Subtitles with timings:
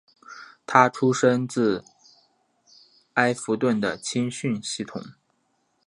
[0.65, 1.85] 他出身自
[3.13, 4.99] 埃弗顿的青训系统。